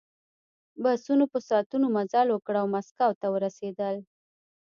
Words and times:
بسونو 0.83 1.25
په 1.33 1.39
ساعتونو 1.47 1.85
مزل 1.95 2.27
وکړ 2.31 2.55
او 2.61 2.67
مسکو 2.75 3.09
ته 3.21 3.27
ورسېدل 3.33 3.95